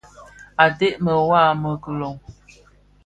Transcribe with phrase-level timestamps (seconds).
[0.63, 2.15] Ated bi mewaa më kiloň,